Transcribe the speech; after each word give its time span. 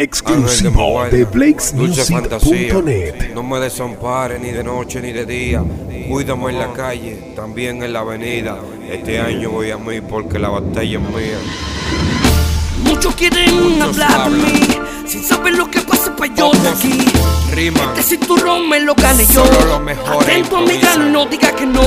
exclusivo 0.00 1.04
de 1.10 1.24
BlakesMusic.net. 1.24 3.34
No 3.34 3.42
me 3.42 3.58
desampare 3.60 4.38
ni 4.38 4.50
de 4.50 4.64
noche 4.64 5.00
ni 5.00 5.12
de 5.12 5.26
día. 5.26 5.62
Cuídame 6.08 6.50
en 6.50 6.58
la 6.58 6.72
calle, 6.72 7.32
también 7.36 7.82
en 7.82 7.92
la 7.92 8.00
avenida. 8.00 8.58
Este 8.90 9.20
año 9.20 9.50
voy 9.50 9.70
a 9.70 9.76
mí 9.76 10.00
porque 10.00 10.38
la 10.38 10.48
batalla 10.48 10.98
es 10.98 11.00
mía. 11.00 11.38
Muchos 12.84 13.14
quieren 13.14 13.80
hablar 13.82 14.30
de 14.30 14.36
mí 14.38 14.60
sin 15.06 15.22
saber 15.22 15.54
lo 15.54 15.70
que 15.70 15.80
pasa 15.82 16.16
para 16.16 16.34
yo 16.34 16.50
de 16.52 16.68
aquí. 16.68 17.04
Rima. 17.52 17.92
Este 17.96 18.16
cinturón 18.16 18.68
me 18.70 18.80
lo 18.80 18.94
gané 18.94 19.24
yo. 19.26 19.44
Solo 19.44 19.66
lo 19.66 19.80
mejor 19.80 20.22
Atento 20.22 20.56
a 20.56 20.60
mi 20.60 20.74
improvisa. 20.74 20.92
gano 20.96 21.08
y 21.08 21.12
no 21.12 21.26
diga 21.26 21.52
que 21.54 21.66
no. 21.66 21.82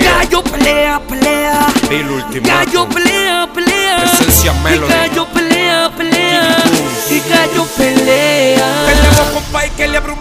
Gallo 0.00 0.44
pelea, 0.44 1.00
pelea. 1.08 1.66
Ultimatum. 1.90 2.64
Gallo 2.64 2.88
pelea, 2.88 3.48
pelea. 3.52 3.96
Presencia 3.98 4.52
Y 4.52 4.64
Melody. 4.64 4.92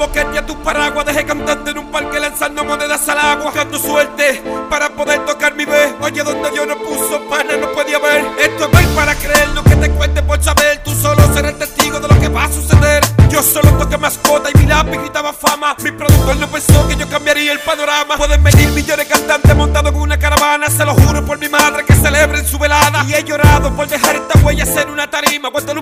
Boquete 0.00 0.38
a 0.38 0.46
tu 0.46 0.56
paraguas. 0.62 1.04
Dejé 1.04 1.24
cantante 1.24 1.70
en 1.70 1.78
un 1.78 1.90
parque 1.92 2.18
lanzando 2.18 2.64
monedas 2.64 3.06
al 3.08 3.18
agua. 3.18 3.44
Buscando 3.44 3.78
suerte 3.78 4.42
para 4.68 4.88
poder 4.88 5.24
tocar 5.26 5.54
mi 5.54 5.66
vez. 5.66 5.94
Oye, 6.00 6.22
donde 6.22 6.50
yo 6.56 6.66
no 6.66 6.76
puso 6.76 7.20
pana, 7.28 7.56
no 7.60 7.70
podía 7.72 7.98
ver. 7.98 8.24
Esto 8.40 8.64
es 8.64 8.70
ver 8.72 8.88
para 8.96 9.14
creer 9.14 9.48
lo 9.50 9.62
que 9.62 9.76
te 9.76 9.90
cuente 9.90 10.22
por 10.22 10.42
saber. 10.42 10.82
Tú 10.82 10.92
solo 10.94 11.22
serás 11.34 11.58
testigo 11.58 12.00
de 12.00 12.08
lo 12.08 12.18
que 12.18 12.28
va 12.28 12.44
a 12.44 12.48
suceder. 12.48 13.04
Yo 13.28 13.42
solo 13.42 13.70
toqué 13.78 13.96
mascota 13.96 14.48
y 14.52 14.58
mi 14.58 14.66
lápiz 14.66 14.98
gritaba 14.98 15.32
fama. 15.32 15.76
Mi 15.84 15.92
productor 15.92 16.36
no 16.36 16.48
pensó 16.48 16.88
que 16.88 16.96
yo 16.96 17.08
cambiaría 17.08 17.52
el 17.52 17.60
panorama. 17.60 18.16
Pueden 18.16 18.42
venir 18.42 18.68
millones 18.70 19.06
de 19.06 19.14
cantantes 19.14 19.54
montados 19.54 19.92
en 19.92 20.00
una 20.00 20.18
caravana. 20.18 20.68
Se 20.68 20.84
lo 20.84 20.94
juro 20.94 21.24
por 21.24 21.38
mi 21.38 21.48
madre 21.48 21.84
que 21.84 21.94
celebren 21.94 22.46
su 22.46 22.58
velada. 22.58 23.04
Y 23.06 23.14
he 23.14 23.22
llorado 23.22 23.70
por 23.76 23.86
dejar 23.86 24.16
esta 24.16 24.38
huella 24.40 24.64
en 24.64 24.90
una 24.90 25.10
tarima. 25.10 25.50
Cuántas 25.50 25.74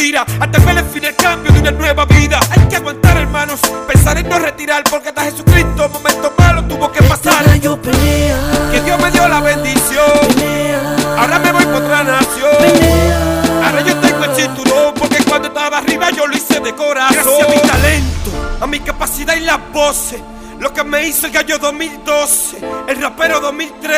retira. 0.00 0.24
Hasta 0.40 0.58
ver 0.60 0.78
el 0.78 0.84
fin 0.84 1.04
el 1.04 1.14
cambio 1.14 1.52
de 1.52 1.60
una 1.60 1.70
nueva 1.70 2.04
vida. 2.06 2.40
Hay 2.50 2.68
que 2.68 2.76
aguantar, 2.76 3.16
hermanos. 3.16 3.60
Pensar 3.86 4.18
en 4.18 4.28
no 4.28 4.38
retirar 4.38 4.82
porque 4.90 5.08
hasta 5.08 5.24
Jesucristo, 5.24 5.88
momentos 5.88 6.32
malos 6.38 6.68
tuvo 6.68 6.90
que 6.90 7.02
pasar. 7.02 7.44
Gallo 7.44 7.80
pelea. 7.80 8.36
Que 8.72 8.80
Dios 8.80 9.00
me 9.00 9.10
dio 9.10 9.28
la 9.28 9.40
bendición. 9.40 10.10
Pelea. 10.34 10.96
Ahora 11.18 11.38
me 11.38 11.52
voy 11.52 11.64
por 11.64 11.82
otra 11.82 12.04
nación. 12.04 12.56
Pelea. 12.58 13.42
Ahora 13.64 13.80
yo 13.82 13.96
tengo 13.96 14.24
el 14.24 14.34
cinturón 14.34 14.94
porque 14.94 15.22
cuando 15.24 15.48
estaba 15.48 15.78
arriba 15.78 16.10
yo 16.10 16.26
lo 16.26 16.36
hice 16.36 16.60
de 16.60 16.74
corazón. 16.74 17.14
Gracias 17.14 17.46
a 17.46 17.50
mi 17.50 17.70
talento, 17.70 18.30
a 18.60 18.66
mi 18.66 18.80
capacidad 18.80 19.36
y 19.36 19.40
las 19.40 19.58
voces. 19.72 20.20
Lo 20.58 20.74
que 20.74 20.84
me 20.84 21.06
hizo 21.06 21.26
el 21.26 21.32
gallo 21.32 21.58
2012, 21.58 22.58
el 22.88 23.00
rapero 23.00 23.40
2013. 23.40 23.89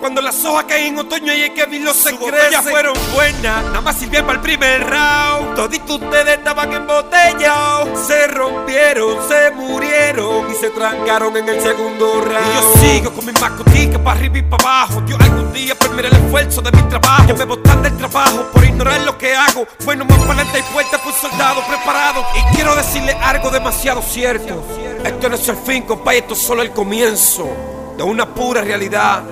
Cuando 0.00 0.20
las 0.20 0.44
hojas 0.44 0.64
caen 0.64 0.94
en 0.94 0.98
otoño 0.98 1.32
y 1.32 1.42
el 1.42 1.54
que 1.54 1.64
los 1.78 1.96
se 1.96 2.10
Ya 2.50 2.60
fueron 2.60 2.94
buenas, 3.14 3.64
nada 3.66 3.80
más 3.80 3.96
sirvieron 3.96 4.26
para 4.26 4.38
el 4.38 4.42
primer 4.42 4.80
round. 4.80 5.54
Toditos 5.54 6.02
ustedes 6.02 6.38
estaban 6.38 6.72
embotellados. 6.72 8.04
Se 8.04 8.26
rompieron, 8.26 9.16
se 9.28 9.52
murieron 9.52 10.50
y 10.50 10.54
se 10.54 10.70
trancaron 10.70 11.36
en 11.36 11.48
el 11.48 11.60
segundo 11.60 12.20
round. 12.20 12.46
Y 12.48 12.54
yo 12.54 12.74
sigo 12.80 13.12
con 13.12 13.26
mi 13.26 13.32
mascotica 13.32 13.98
para 14.02 14.18
arriba 14.18 14.38
y 14.38 14.42
para 14.42 14.64
abajo. 14.64 15.02
Yo 15.06 15.16
algún 15.20 15.52
día 15.52 15.76
perderé 15.76 16.08
el 16.08 16.16
esfuerzo 16.16 16.60
de 16.60 16.72
mi 16.72 16.82
trabajo. 16.88 17.26
Que 17.28 17.34
me 17.34 17.44
botan 17.44 17.82
del 17.82 17.96
trabajo 17.96 18.48
por 18.52 18.64
ignorar 18.64 19.02
lo 19.02 19.16
que 19.16 19.36
hago. 19.36 19.68
Bueno, 19.84 20.04
más 20.04 20.18
para 20.18 20.42
hay 20.42 20.62
puertas 20.72 21.00
por 21.00 21.12
un 21.12 21.20
soldado 21.20 21.62
preparado. 21.68 22.26
Y 22.34 22.56
quiero 22.56 22.74
decirle 22.74 23.12
algo 23.22 23.50
demasiado 23.50 24.02
cierto. 24.02 24.64
Esto 25.04 25.28
no 25.28 25.36
es 25.36 25.48
el 25.48 25.56
fin, 25.58 25.84
compadre, 25.84 26.18
esto 26.18 26.34
es 26.34 26.42
solo 26.42 26.62
el 26.62 26.72
comienzo 26.72 27.48
de 27.96 28.02
una 28.02 28.26
pura 28.26 28.60
realidad 28.60 29.22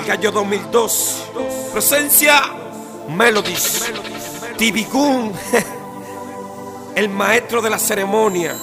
del 0.00 0.08
gallo 0.08 0.30
2002. 0.30 1.16
Presencia, 1.72 2.42
Melodies, 3.08 3.92
Goon, 4.90 5.32
el 6.94 7.08
maestro 7.08 7.60
de 7.60 7.70
la 7.70 7.78
ceremonia 7.78 8.54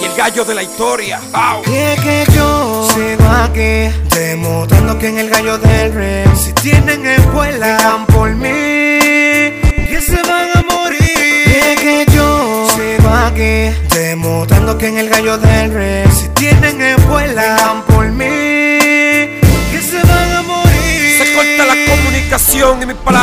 y 0.00 0.04
el 0.04 0.14
gallo 0.14 0.44
de 0.44 0.54
la 0.54 0.62
historia. 0.62 1.20
Y 1.66 1.74
es 1.74 2.00
que 2.00 2.24
yo 2.34 2.88
sigo 2.94 3.28
aquí 3.28 3.90
Demostrando 4.14 4.98
que 4.98 5.08
en 5.08 5.18
el 5.18 5.30
gallo 5.30 5.58
del 5.58 5.92
rey 5.94 6.24
Si 6.36 6.52
tienen 6.52 7.06
escuela 7.06 7.76
Vengan 7.76 8.06
por 8.06 8.30
mí 8.34 8.48
Que 8.48 10.00
se 10.04 10.22
van 10.22 10.50
a 10.54 10.62
morir 10.62 11.00
es 11.00 11.80
que 11.80 12.06
yo 12.14 12.68
sigo 12.70 13.08
aquí 13.08 13.70
Demostrando 13.94 14.76
que 14.76 14.88
en 14.88 14.98
el 14.98 15.08
gallo 15.08 15.38
del 15.38 15.72
rey 15.72 16.04
Si 16.12 16.28
tienen 16.30 16.80
escuela 16.80 17.57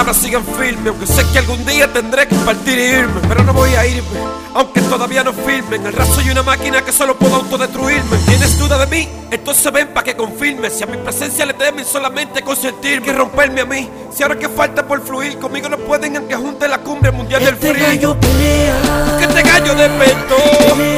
palabras 0.05 0.17
siguen 0.17 0.45
firmes. 0.57 0.87
Aunque 0.87 1.07
sé 1.07 1.23
que 1.31 1.39
algún 1.39 1.65
día 1.65 1.91
tendré 1.91 2.27
que 2.27 2.35
partir 2.35 2.77
e 2.77 2.99
irme, 2.99 3.21
pero 3.27 3.43
no 3.43 3.53
voy 3.53 3.73
a 3.75 3.85
irme. 3.87 4.19
Aunque 4.53 4.81
todavía 4.81 5.23
no 5.23 5.33
firmen. 5.33 5.85
El 5.85 5.93
rap 5.93 6.07
soy 6.07 6.29
una 6.29 6.43
máquina 6.43 6.81
que 6.83 6.91
solo 6.91 7.17
puedo 7.17 7.35
autodestruirme. 7.35 8.17
¿Tienes 8.27 8.57
duda 8.59 8.77
de 8.77 8.87
mí? 8.87 9.09
Entonces 9.31 9.71
ven 9.71 9.87
pa' 9.93 10.03
que 10.03 10.15
confirme. 10.15 10.69
Si 10.69 10.83
a 10.83 10.87
mi 10.87 10.97
presencia 10.97 11.45
le 11.45 11.53
temen 11.53 11.85
solamente 11.85 12.41
consentirme. 12.41 13.05
Que 13.05 13.13
romperme 13.13 13.61
a 13.61 13.65
mí. 13.65 13.89
Si 14.13 14.23
ahora 14.23 14.37
que 14.37 14.47
falta 14.47 14.87
por 14.87 15.01
fluir, 15.05 15.37
conmigo 15.39 15.67
no 15.69 15.77
pueden 15.77 16.15
aunque 16.17 16.35
junte 16.35 16.67
la 16.67 16.77
cumbre 16.79 17.11
mundial 17.11 17.43
del 17.43 17.55
Este 17.55 17.73
frío. 17.73 17.85
gallo 17.87 18.19
pelea. 18.19 19.17
Que 19.19 19.23
este 19.25 19.41
gallo 19.41 19.75
despertó. 19.75 20.35
Pelea. 20.75 20.94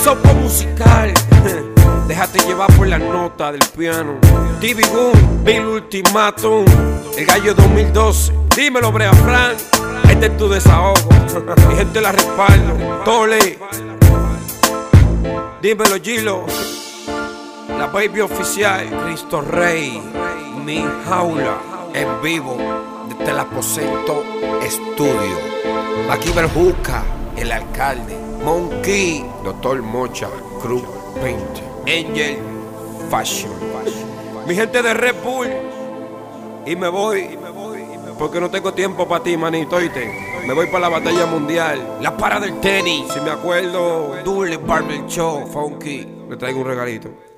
Hisopo 0.00 0.32
musical. 0.32 1.12
Déjate 2.08 2.38
llevar 2.46 2.74
por 2.74 2.86
la 2.86 2.98
nota 2.98 3.52
del 3.52 3.60
piano. 3.76 4.14
TV 4.58 4.82
Boom, 4.88 5.44
Bill 5.44 5.66
Ultimatum. 5.66 6.64
El 7.18 7.26
gallo 7.26 7.52
2012. 7.52 8.32
Dímelo, 8.56 8.92
Brea 8.92 9.12
Frank. 9.12 9.58
Este 10.08 10.28
es 10.28 10.36
tu 10.38 10.48
desahogo. 10.48 11.06
Mi 11.68 11.74
gente 11.74 12.00
la 12.00 12.12
respaldo. 12.12 13.02
Tole. 13.04 13.58
Dímelo, 15.60 15.96
Gilo. 16.02 16.46
La 17.78 17.88
baby 17.88 18.22
oficial, 18.22 18.88
Cristo 19.04 19.42
Rey, 19.42 20.00
mi 20.64 20.82
jaula 21.06 21.58
en 21.92 22.22
vivo 22.22 22.56
desde 23.06 23.32
el 23.32 23.38
aposento 23.38 24.24
estudio. 24.62 25.36
Aquí 26.10 26.30
Juca, 26.54 27.02
el 27.36 27.52
alcalde, 27.52 28.29
Monkey, 28.44 29.24
Doctor 29.44 29.82
Mocha, 29.82 30.28
Cruz 30.62 30.82
20, 31.22 31.62
Angel 31.82 32.38
Fashion. 33.10 33.52
Mi 34.46 34.54
gente 34.54 34.82
de 34.82 34.94
Red 34.94 35.16
Bull, 35.22 35.48
y 36.66 36.74
me 36.74 36.88
voy, 36.88 37.38
porque 38.18 38.40
no 38.40 38.50
tengo 38.50 38.72
tiempo 38.72 39.06
para 39.06 39.22
ti, 39.22 39.36
manito, 39.36 39.76
oíste. 39.76 40.30
Me 40.46 40.54
voy 40.54 40.66
para 40.66 40.80
la 40.80 40.88
batalla 40.88 41.26
mundial, 41.26 41.98
la 42.00 42.16
para 42.16 42.40
del 42.40 42.60
tenis. 42.60 43.12
Si 43.12 43.20
me 43.20 43.30
acuerdo, 43.30 44.16
Dule 44.24 44.56
Barber 44.56 45.06
Show, 45.06 45.46
Funky. 45.46 46.06
Le 46.28 46.36
traigo 46.36 46.60
un 46.60 46.66
regalito. 46.66 47.29